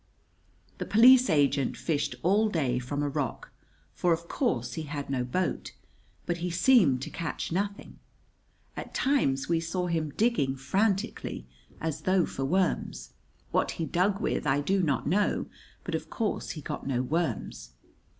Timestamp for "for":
3.93-4.13, 12.25-12.45